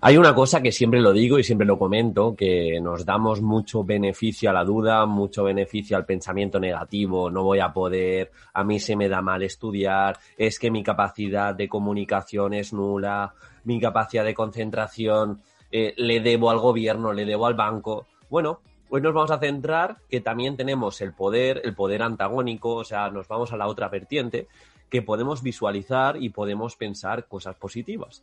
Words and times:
Hay 0.00 0.16
una 0.16 0.32
cosa 0.32 0.62
que 0.62 0.70
siempre 0.70 1.00
lo 1.00 1.12
digo 1.12 1.40
y 1.40 1.42
siempre 1.42 1.66
lo 1.66 1.76
comento, 1.76 2.36
que 2.36 2.78
nos 2.80 3.04
damos 3.04 3.42
mucho 3.42 3.82
beneficio 3.82 4.48
a 4.48 4.52
la 4.52 4.62
duda, 4.62 5.06
mucho 5.06 5.42
beneficio 5.42 5.96
al 5.96 6.06
pensamiento 6.06 6.60
negativo, 6.60 7.30
no 7.30 7.42
voy 7.42 7.58
a 7.58 7.72
poder, 7.72 8.30
a 8.54 8.62
mí 8.62 8.78
se 8.78 8.94
me 8.94 9.08
da 9.08 9.22
mal 9.22 9.42
estudiar, 9.42 10.16
es 10.36 10.60
que 10.60 10.70
mi 10.70 10.84
capacidad 10.84 11.52
de 11.52 11.68
comunicación 11.68 12.54
es 12.54 12.72
nula, 12.72 13.34
mi 13.64 13.80
capacidad 13.80 14.24
de 14.24 14.34
concentración 14.34 15.42
eh, 15.72 15.94
le 15.96 16.20
debo 16.20 16.50
al 16.50 16.60
gobierno, 16.60 17.12
le 17.12 17.24
debo 17.24 17.46
al 17.46 17.54
banco. 17.54 18.06
Bueno, 18.30 18.60
hoy 18.90 19.00
nos 19.00 19.14
vamos 19.14 19.32
a 19.32 19.40
centrar 19.40 19.96
que 20.08 20.20
también 20.20 20.56
tenemos 20.56 21.00
el 21.00 21.12
poder, 21.12 21.60
el 21.64 21.74
poder 21.74 22.02
antagónico, 22.02 22.76
o 22.76 22.84
sea, 22.84 23.10
nos 23.10 23.26
vamos 23.26 23.52
a 23.52 23.56
la 23.56 23.66
otra 23.66 23.88
vertiente, 23.88 24.46
que 24.88 25.02
podemos 25.02 25.42
visualizar 25.42 26.22
y 26.22 26.28
podemos 26.28 26.76
pensar 26.76 27.26
cosas 27.26 27.56
positivas. 27.56 28.22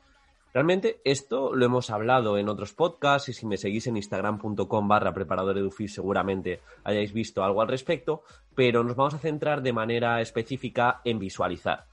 Realmente 0.55 1.01
esto 1.03 1.53
lo 1.53 1.65
hemos 1.65 1.89
hablado 1.89 2.37
en 2.37 2.47
otros 2.47 2.71
podcasts 2.71 3.27
y 3.27 3.33
si 3.33 3.45
me 3.45 3.57
seguís 3.57 3.87
en 3.87 3.97
instagram.com 3.97 4.87
barra 4.87 5.13
preparador 5.13 5.57
seguramente 5.89 6.61
hayáis 6.85 7.11
visto 7.11 7.43
algo 7.43 7.61
al 7.61 7.67
respecto, 7.67 8.23
pero 8.55 8.81
nos 8.81 8.95
vamos 8.95 9.15
a 9.15 9.17
centrar 9.17 9.61
de 9.61 9.73
manera 9.73 10.21
específica 10.21 11.01
en 11.03 11.19
visualizar. 11.19 11.87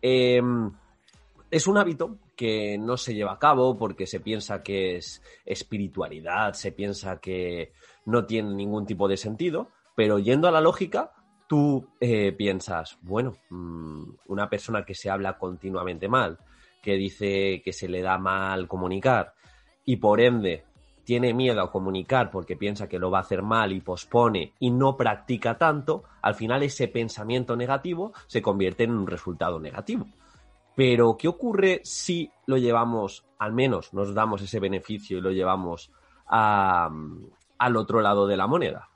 Em, 0.00 0.72
es 1.50 1.66
un 1.66 1.76
hábito 1.76 2.16
que 2.34 2.78
no 2.78 2.96
se 2.96 3.14
lleva 3.14 3.34
a 3.34 3.38
cabo 3.38 3.76
porque 3.76 4.06
se 4.06 4.20
piensa 4.20 4.62
que 4.62 4.96
es 4.96 5.22
espiritualidad, 5.44 6.54
se 6.54 6.72
piensa 6.72 7.20
que 7.20 7.74
no 8.06 8.24
tiene 8.24 8.54
ningún 8.54 8.86
tipo 8.86 9.08
de 9.08 9.18
sentido, 9.18 9.68
pero 9.94 10.18
yendo 10.18 10.48
a 10.48 10.52
la 10.52 10.62
lógica, 10.62 11.12
tú 11.46 11.86
eh, 12.00 12.32
piensas, 12.32 12.96
bueno, 13.02 13.34
mm, 13.50 14.04
una 14.28 14.48
persona 14.48 14.86
que 14.86 14.94
se 14.94 15.10
habla 15.10 15.36
continuamente 15.36 16.08
mal, 16.08 16.38
que 16.86 16.94
dice 16.94 17.62
que 17.64 17.72
se 17.72 17.88
le 17.88 18.00
da 18.00 18.16
mal 18.16 18.68
comunicar 18.68 19.34
y 19.84 19.96
por 19.96 20.20
ende 20.20 20.62
tiene 21.02 21.34
miedo 21.34 21.60
a 21.60 21.72
comunicar 21.72 22.30
porque 22.30 22.56
piensa 22.56 22.88
que 22.88 23.00
lo 23.00 23.10
va 23.10 23.18
a 23.18 23.22
hacer 23.22 23.42
mal 23.42 23.72
y 23.72 23.80
pospone 23.80 24.52
y 24.60 24.70
no 24.70 24.96
practica 24.96 25.58
tanto, 25.58 26.04
al 26.22 26.36
final 26.36 26.62
ese 26.62 26.86
pensamiento 26.86 27.56
negativo 27.56 28.12
se 28.28 28.40
convierte 28.40 28.84
en 28.84 28.92
un 28.92 29.08
resultado 29.08 29.58
negativo. 29.58 30.06
Pero, 30.76 31.16
¿qué 31.16 31.26
ocurre 31.26 31.80
si 31.82 32.30
lo 32.46 32.56
llevamos, 32.56 33.24
al 33.36 33.52
menos 33.52 33.92
nos 33.92 34.14
damos 34.14 34.40
ese 34.42 34.60
beneficio 34.60 35.18
y 35.18 35.22
lo 35.22 35.32
llevamos 35.32 35.90
al 36.28 37.76
otro 37.76 38.00
lado 38.00 38.28
de 38.28 38.36
la 38.36 38.46
moneda? 38.46 38.90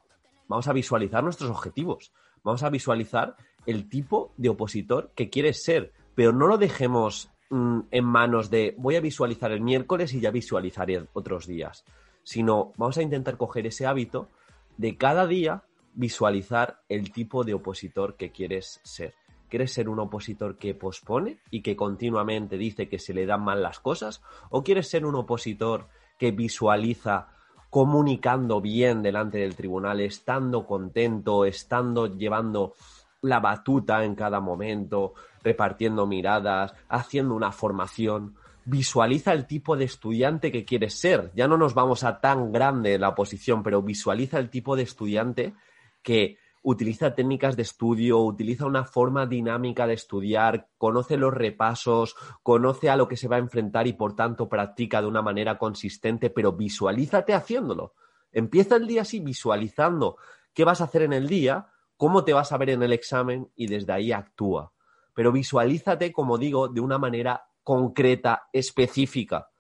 Vamos 0.47 0.69
a 0.69 0.73
visualizar 0.73 1.25
nuestros 1.25 1.51
objetivos, 1.51 2.13
vamos 2.45 2.63
a 2.63 2.71
visualizar 2.71 3.35
el 3.67 3.89
tipo 3.89 4.33
de 4.37 4.51
opositor 4.51 5.11
que 5.17 5.29
quieres 5.29 5.65
ser, 5.65 5.93
pero 6.15 6.33
no 6.33 6.47
lo 6.47 6.57
dejemos 6.57 7.33
Mm, 7.53 7.81
en 7.91 8.05
manos 8.05 8.49
de 8.49 8.77
voy 8.79 8.95
a 8.95 9.01
visualizar 9.01 9.51
el 9.51 9.61
miércoles 9.61 10.15
y 10.15 10.21
ya 10.21 10.31
visualizaré 10.31 11.05
otros 11.15 11.49
días, 11.49 11.85
sino 12.23 12.73
vamos 12.77 12.97
a 12.97 13.03
intentar 13.03 13.37
coger 13.37 13.67
ese 13.67 13.87
hábito 13.87 14.29
de 14.77 14.97
cada 14.97 15.27
día 15.27 15.65
visualizar 15.95 16.81
el 16.89 17.11
tipo 17.11 17.43
de 17.43 17.55
opositor 17.55 18.15
que 18.15 18.31
quieres 18.31 18.81
ser. 18.85 19.15
¿Quieres 19.49 19.73
ser 19.73 19.89
un 19.89 19.99
opositor 19.99 20.59
que 20.59 20.77
pospone 20.77 21.41
y 21.51 21.63
que 21.63 21.75
continuamente 21.75 22.57
dice 22.57 22.89
que 22.89 23.01
se 23.01 23.15
le 23.15 23.27
dan 23.27 23.43
mal 23.43 23.65
las 23.65 23.81
cosas? 23.81 24.23
¿O 24.51 24.63
quieres 24.63 24.89
ser 24.89 25.05
un 25.05 25.17
opositor 25.17 25.89
que 26.19 26.31
visualiza 26.31 27.31
comunicando 27.69 28.61
bien 28.61 29.03
delante 29.03 29.39
del 29.39 29.57
tribunal, 29.57 30.01
estando 30.01 30.67
contento, 30.67 31.45
estando 31.45 32.07
llevando 32.07 32.75
la 33.23 33.41
batuta 33.41 34.05
en 34.05 34.15
cada 34.15 34.41
momento, 34.41 35.15
repartiendo 35.43 36.07
miradas, 36.07 36.75
haciendo 36.89 37.35
una 37.35 37.53
formación. 37.53 38.37
Visualiza 38.65 39.33
el 39.33 39.47
tipo 39.47 39.77
de 39.77 39.85
estudiante 39.85 40.53
que 40.53 40.65
quieres 40.65 40.95
ser. 40.95 41.31
Ya 41.35 41.49
no 41.49 41.57
nos 41.57 41.75
vamos 41.75 42.05
a 42.05 42.21
tan 42.21 42.53
grande 42.53 42.99
la 42.99 43.11
oposición, 43.11 43.63
pero 43.63 43.83
visualiza 43.83 44.39
el 44.39 44.51
tipo 44.51 44.77
de 44.77 44.83
estudiante 44.83 45.55
que 46.03 46.39
utiliza 46.63 47.15
técnicas 47.15 47.57
de 47.57 47.63
estudio, 47.63 48.19
utiliza 48.21 48.67
una 48.67 48.85
forma 48.85 49.27
dinámica 49.27 49.87
de 49.87 49.95
estudiar, 49.95 50.69
conoce 50.77 51.17
los 51.17 51.33
repasos, 51.33 52.17
conoce 52.43 52.91
a 52.91 52.97
lo 52.97 53.09
que 53.09 53.17
se 53.17 53.29
va 53.29 53.37
a 53.37 53.41
enfrentar 53.41 53.87
y 53.87 53.95
por 53.95 54.15
tanto 54.15 54.49
practica 54.49 55.01
de 55.01 55.09
una 55.09 55.23
manera 55.23 55.57
consistente, 55.57 56.29
pero 56.29 56.53
visualízate 56.53 57.33
haciéndolo. 57.33 57.95
Empieza 58.33 58.77
el 58.77 58.87
día 58.87 59.03
así 59.03 59.21
visualizando 59.21 60.17
qué 60.53 60.65
vas 60.65 60.81
a 60.81 60.85
hacer 60.85 61.03
en 61.03 61.15
el 61.15 61.29
día 61.29 61.69
cómo 62.01 62.25
te 62.25 62.33
vas 62.33 62.51
a 62.51 62.57
ver 62.57 62.71
en 62.71 62.83
el 62.83 62.95
examen 62.95 63.53
y 63.55 63.67
desde 63.67 63.93
ahí 63.93 64.11
actúa. 64.11 64.73
Pero 65.13 65.33
visualízate, 65.33 66.15
como 66.15 66.39
digo, 66.39 66.67
de 66.69 66.81
una 66.81 66.97
manera 66.97 67.51
concreta, 67.63 68.49
específica. 68.55 69.51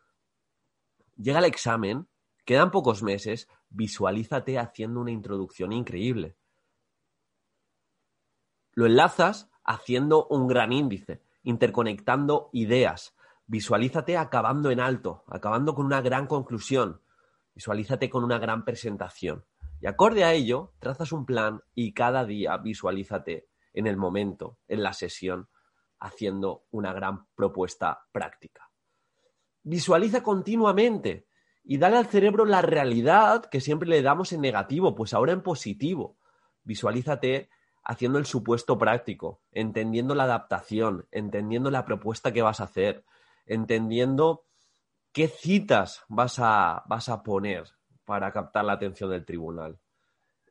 Llega 1.16 1.40
el 1.40 1.44
examen, 1.44 2.08
quedan 2.46 2.70
pocos 2.70 3.02
meses, 3.02 3.46
visualízate 3.68 4.58
haciendo 4.58 5.02
una 5.02 5.10
introducción 5.10 5.70
increíble. 5.70 6.38
Lo 8.72 8.86
enlazas 8.86 9.50
haciendo 9.62 10.26
un 10.28 10.46
gran 10.46 10.72
índice, 10.72 11.22
interconectando 11.42 12.48
ideas. 12.54 13.14
Visualízate 13.48 14.16
acabando 14.16 14.70
en 14.70 14.80
alto, 14.80 15.24
acabando 15.26 15.74
con 15.74 15.84
una 15.84 16.00
gran 16.00 16.26
conclusión. 16.26 17.02
Visualízate 17.54 18.08
con 18.08 18.24
una 18.24 18.38
gran 18.38 18.64
presentación. 18.64 19.44
Y 19.80 19.86
acorde 19.86 20.24
a 20.24 20.32
ello, 20.32 20.74
trazas 20.78 21.12
un 21.12 21.24
plan 21.24 21.62
y 21.74 21.92
cada 21.92 22.24
día 22.24 22.56
visualízate 22.58 23.48
en 23.72 23.86
el 23.86 23.96
momento, 23.96 24.58
en 24.68 24.82
la 24.82 24.92
sesión, 24.92 25.48
haciendo 25.98 26.64
una 26.70 26.92
gran 26.92 27.26
propuesta 27.34 28.06
práctica. 28.12 28.70
Visualiza 29.62 30.22
continuamente 30.22 31.26
y 31.62 31.78
dale 31.78 31.96
al 31.96 32.06
cerebro 32.06 32.44
la 32.44 32.62
realidad 32.62 33.44
que 33.46 33.60
siempre 33.60 33.88
le 33.88 34.02
damos 34.02 34.32
en 34.32 34.40
negativo, 34.40 34.94
pues 34.94 35.14
ahora 35.14 35.32
en 35.32 35.42
positivo. 35.42 36.18
Visualízate 36.62 37.48
haciendo 37.82 38.18
el 38.18 38.26
supuesto 38.26 38.78
práctico, 38.78 39.42
entendiendo 39.50 40.14
la 40.14 40.24
adaptación, 40.24 41.06
entendiendo 41.10 41.70
la 41.70 41.84
propuesta 41.84 42.32
que 42.32 42.42
vas 42.42 42.60
a 42.60 42.64
hacer, 42.64 43.04
entendiendo 43.46 44.44
qué 45.12 45.28
citas 45.28 46.04
vas 46.08 46.38
a, 46.38 46.84
vas 46.86 47.08
a 47.08 47.22
poner, 47.22 47.64
para 48.10 48.32
captar 48.32 48.64
la 48.64 48.72
atención 48.72 49.08
del 49.10 49.24
tribunal. 49.24 49.78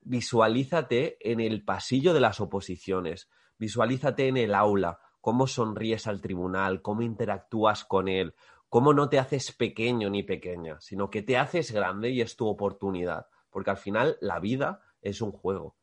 Visualízate 0.04 1.18
en 1.20 1.42
el 1.42 1.66
pasillo 1.66 2.14
de 2.14 2.22
las 2.22 2.40
oposiciones, 2.40 3.30
visualízate 3.58 4.30
en 4.30 4.38
el 4.38 4.56
aula, 4.56 5.02
cómo 5.20 5.46
sonríes 5.46 6.08
al 6.08 6.22
tribunal, 6.22 6.82
cómo 6.82 7.02
interactúas 7.02 7.84
con 7.84 8.08
él, 8.08 8.34
cómo 8.70 8.94
no 8.94 9.10
te 9.10 9.20
haces 9.20 9.52
pequeño 9.52 10.10
ni 10.10 10.24
pequeña, 10.24 10.80
sino 10.80 11.10
que 11.10 11.22
te 11.22 11.36
haces 11.36 11.74
grande 11.74 12.12
y 12.12 12.22
es 12.22 12.38
tu 12.38 12.48
oportunidad, 12.48 13.28
porque 13.50 13.72
al 13.72 13.78
final 13.78 14.16
la 14.22 14.40
vida 14.40 14.80
es 15.02 15.20
un 15.20 15.34
juego 15.34 15.76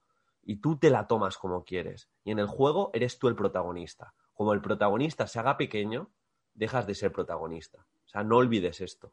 y 0.42 0.62
tú 0.62 0.78
te 0.78 0.88
la 0.88 1.06
tomas 1.06 1.36
como 1.36 1.62
quieres 1.62 2.08
y 2.24 2.30
en 2.30 2.38
el 2.38 2.46
juego 2.46 2.90
eres 2.94 3.18
tú 3.18 3.28
el 3.28 3.36
protagonista. 3.36 4.14
Como 4.32 4.54
el 4.54 4.62
protagonista 4.62 5.26
se 5.26 5.40
haga 5.40 5.58
pequeño, 5.58 6.08
dejas 6.54 6.86
de 6.86 6.94
ser 6.94 7.12
protagonista. 7.12 7.86
O 8.06 8.08
sea, 8.08 8.24
no 8.24 8.38
olvides 8.38 8.80
esto. 8.80 9.12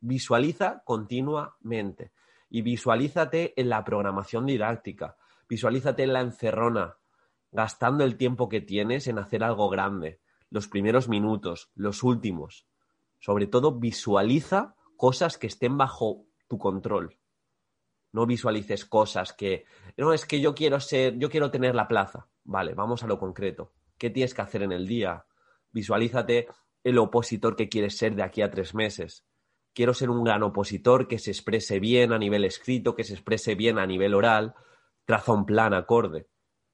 Visualiza 0.00 0.82
continuamente 0.84 2.12
y 2.48 2.62
visualízate 2.62 3.52
en 3.60 3.68
la 3.68 3.84
programación 3.84 4.46
didáctica, 4.46 5.16
visualízate 5.48 6.02
en 6.02 6.14
la 6.14 6.20
encerrona, 6.20 6.96
gastando 7.52 8.02
el 8.04 8.16
tiempo 8.16 8.48
que 8.48 8.62
tienes 8.62 9.06
en 9.08 9.18
hacer 9.18 9.44
algo 9.44 9.68
grande, 9.68 10.20
los 10.48 10.68
primeros 10.68 11.08
minutos, 11.08 11.70
los 11.74 12.02
últimos. 12.02 12.66
Sobre 13.18 13.46
todo, 13.46 13.78
visualiza 13.78 14.74
cosas 14.96 15.36
que 15.36 15.46
estén 15.46 15.76
bajo 15.76 16.24
tu 16.48 16.58
control. 16.58 17.18
No 18.12 18.26
visualices 18.26 18.86
cosas 18.86 19.34
que, 19.34 19.66
no, 19.98 20.12
es 20.12 20.24
que 20.24 20.40
yo 20.40 20.54
quiero 20.54 20.80
ser, 20.80 21.18
yo 21.18 21.28
quiero 21.28 21.50
tener 21.50 21.74
la 21.74 21.86
plaza. 21.86 22.26
Vale, 22.44 22.74
vamos 22.74 23.04
a 23.04 23.06
lo 23.06 23.18
concreto. 23.18 23.72
¿Qué 23.98 24.10
tienes 24.10 24.34
que 24.34 24.42
hacer 24.42 24.62
en 24.62 24.72
el 24.72 24.86
día? 24.88 25.26
Visualízate 25.70 26.48
el 26.82 26.98
opositor 26.98 27.54
que 27.54 27.68
quieres 27.68 27.98
ser 27.98 28.16
de 28.16 28.22
aquí 28.22 28.40
a 28.42 28.50
tres 28.50 28.74
meses 28.74 29.26
quiero 29.74 29.94
ser 29.94 30.10
un 30.10 30.24
gran 30.24 30.42
opositor 30.42 31.08
que 31.08 31.18
se 31.18 31.30
exprese 31.30 31.80
bien 31.80 32.12
a 32.12 32.18
nivel 32.18 32.44
escrito, 32.44 32.94
que 32.94 33.04
se 33.04 33.14
exprese 33.14 33.54
bien 33.54 33.78
a 33.78 33.86
nivel 33.86 34.14
oral, 34.14 34.54
traza 35.04 35.32
un 35.32 35.46
plan 35.46 35.74
acorde. 35.74 36.26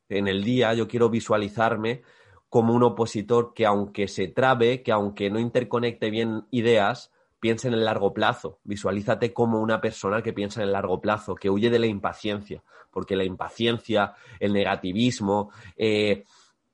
En 0.09 0.29
el 0.29 0.45
día 0.45 0.75
yo 0.75 0.89
quiero 0.89 1.09
visualizarme 1.09 2.03
como 2.49 2.75
un 2.75 2.83
opositor 2.83 3.53
que 3.55 3.67
aunque 3.67 4.09
se 4.09 4.29
trabe, 4.29 4.83
que 4.83 4.93
aunque 4.93 5.31
no 5.31 5.39
interconecte 5.39 6.11
bien 6.11 6.47
ideas, 6.51 7.13
piensa 7.41 7.69
en 7.69 7.75
el 7.75 7.85
largo 7.85 8.15
plazo, 8.15 8.61
visualízate 8.65 9.33
como 9.33 9.61
una 9.61 9.81
persona 9.81 10.23
que 10.23 10.33
piensa 10.33 10.61
en 10.61 10.69
el 10.69 10.73
largo 10.73 11.01
plazo, 11.01 11.35
que 11.35 11.51
huye 11.51 11.71
de 11.71 11.79
la 11.79 11.87
impaciencia, 11.87 12.63
porque 12.91 13.17
la 13.17 13.25
impaciencia, 13.25 14.15
el 14.41 14.53
negativismo, 14.53 15.51
eh, 15.77 16.25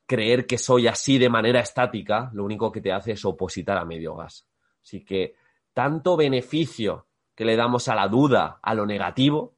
creer 0.07 0.47
que 0.47 0.59
soy 0.59 0.87
así 0.87 1.19
de 1.19 1.29
manera 1.29 1.61
estática, 1.61 2.31
lo 2.35 2.45
único 2.45 2.71
que 2.71 2.81
te 2.81 2.93
hace 2.93 3.13
es 3.13 3.25
opositar 3.25 3.79
a 3.79 3.85
medio 3.85 4.15
gas. 4.15 4.47
Así 4.83 5.05
que 5.05 5.35
tanto 5.75 6.17
beneficio 6.17 7.07
que 7.35 7.45
le 7.45 7.57
damos 7.57 7.89
a 7.89 7.95
la 7.95 8.09
duda, 8.09 8.61
a 8.63 8.75
lo 8.75 8.87
negativo, 8.87 9.57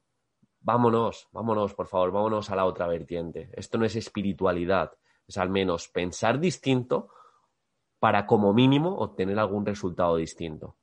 vámonos, 0.60 1.28
vámonos, 1.32 1.74
por 1.74 1.86
favor, 1.86 2.12
vámonos 2.12 2.50
a 2.50 2.56
la 2.56 2.64
otra 2.64 2.86
vertiente. 2.86 3.50
Esto 3.52 3.78
no 3.78 3.84
es 3.84 3.96
espiritualidad, 3.96 4.92
es 5.26 5.36
al 5.38 5.50
menos 5.50 5.88
pensar 5.88 6.38
distinto 6.38 7.10
para 7.98 8.26
como 8.26 8.52
mínimo 8.52 8.96
obtener 8.98 9.38
algún 9.38 9.66
resultado 9.66 10.16
distinto. 10.16 10.76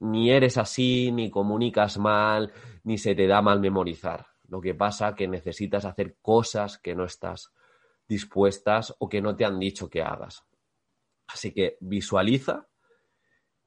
Ni 0.00 0.30
eres 0.30 0.58
así, 0.58 1.12
ni 1.12 1.30
comunicas 1.30 1.98
mal, 1.98 2.52
ni 2.82 2.98
se 2.98 3.14
te 3.14 3.26
da 3.26 3.40
mal 3.40 3.60
memorizar. 3.60 4.26
Lo 4.48 4.60
que 4.60 4.74
pasa 4.74 5.10
es 5.10 5.14
que 5.14 5.28
necesitas 5.28 5.84
hacer 5.84 6.16
cosas 6.20 6.78
que 6.78 6.94
no 6.94 7.04
estás 7.04 7.52
dispuestas 8.06 8.94
o 8.98 9.08
que 9.08 9.22
no 9.22 9.34
te 9.34 9.44
han 9.44 9.58
dicho 9.58 9.88
que 9.88 10.02
hagas. 10.02 10.44
Así 11.26 11.52
que 11.52 11.78
visualiza, 11.80 12.68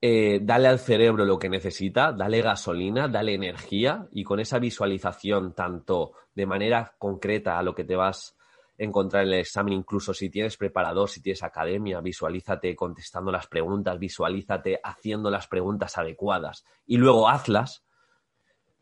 eh, 0.00 0.38
dale 0.42 0.68
al 0.68 0.78
cerebro 0.78 1.24
lo 1.24 1.38
que 1.38 1.48
necesita, 1.48 2.12
dale 2.12 2.40
gasolina, 2.40 3.08
dale 3.08 3.34
energía 3.34 4.06
y 4.12 4.22
con 4.22 4.38
esa 4.38 4.58
visualización 4.58 5.54
tanto 5.54 6.12
de 6.34 6.46
manera 6.46 6.94
concreta 6.98 7.58
a 7.58 7.62
lo 7.62 7.74
que 7.74 7.84
te 7.84 7.96
vas 7.96 8.36
a 8.78 8.84
encontrar 8.84 9.24
en 9.24 9.32
el 9.32 9.40
examen, 9.40 9.74
incluso 9.74 10.14
si 10.14 10.30
tienes 10.30 10.56
preparador, 10.56 11.08
si 11.08 11.20
tienes 11.20 11.42
academia, 11.42 12.00
visualízate 12.00 12.76
contestando 12.76 13.32
las 13.32 13.48
preguntas, 13.48 13.98
visualízate 13.98 14.80
haciendo 14.84 15.30
las 15.30 15.48
preguntas 15.48 15.98
adecuadas 15.98 16.64
y 16.86 16.96
luego 16.96 17.28
hazlas 17.28 17.84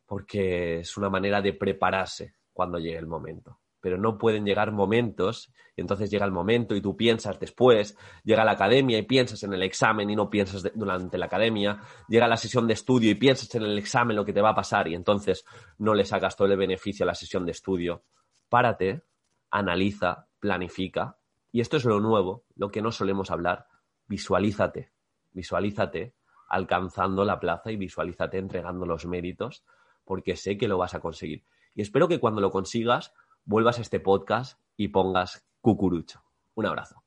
porque 0.05 0.81
es 0.81 0.97
una 0.99 1.09
manera 1.09 1.41
de 1.41 1.55
prepararse 1.55 2.35
cuando 2.53 2.79
llegue 2.79 2.99
el 2.99 3.07
momento 3.07 3.59
pero 3.81 3.99
no 3.99 4.19
pueden 4.19 4.45
llegar 4.45 4.73
momentos, 4.73 5.53
y 5.77 5.81
entonces 5.81 6.11
llega 6.11 6.25
el 6.25 6.33
momento 6.33 6.75
y 6.75 6.81
tú 6.81 6.97
piensas 6.97 7.39
después, 7.39 7.97
llega 8.25 8.45
la 8.45 8.53
academia 8.53 8.99
y 8.99 9.03
piensas 9.03 9.43
en 9.43 9.53
el 9.53 9.63
examen 9.63 10.09
y 10.11 10.17
no 10.17 10.31
piensas 10.31 10.71
durante 10.75 11.19
la 11.19 11.27
academia, 11.27 11.81
llega 12.09 12.29
la 12.29 12.37
sesión 12.37 12.67
de 12.67 12.75
estudio 12.75 13.11
y 13.11 13.15
piensas 13.15 13.55
en 13.55 13.63
el 13.63 13.79
examen 13.79 14.17
lo 14.17 14.25
que 14.25 14.33
te 14.33 14.41
va 14.41 14.51
a 14.51 14.55
pasar 14.55 14.89
y 14.89 14.95
entonces 14.95 15.45
no 15.79 15.95
le 15.95 16.05
sacas 16.05 16.37
todo 16.37 16.49
el 16.49 16.57
beneficio 16.57 17.05
a 17.05 17.07
la 17.09 17.15
sesión 17.15 17.45
de 17.45 17.53
estudio. 17.53 18.05
Párate, 18.49 19.03
analiza, 19.51 20.27
planifica, 20.41 21.19
y 21.53 21.61
esto 21.61 21.77
es 21.77 21.85
lo 21.85 22.01
nuevo, 22.01 22.45
lo 22.55 22.71
que 22.71 22.83
no 22.83 22.93
solemos 22.93 23.31
hablar, 23.31 23.67
visualízate, 24.09 24.91
visualízate 25.33 26.15
alcanzando 26.49 27.25
la 27.25 27.41
plaza 27.41 27.71
y 27.71 27.77
visualízate 27.77 28.39
entregando 28.39 28.87
los 28.87 29.07
méritos, 29.07 29.65
porque 30.05 30.37
sé 30.37 30.57
que 30.57 30.69
lo 30.69 30.79
vas 30.79 30.95
a 30.95 31.01
conseguir. 31.01 31.45
Y 31.75 31.83
espero 31.83 32.09
que 32.09 32.21
cuando 32.21 32.41
lo 32.41 32.51
consigas 32.51 33.13
vuelvas 33.47 33.79
a 33.79 33.83
este 33.83 34.01
podcast 34.01 34.61
y 34.77 34.89
pongas 34.89 35.47
cucurucho. 35.61 36.23
Un 36.55 36.67
abrazo. 36.67 37.06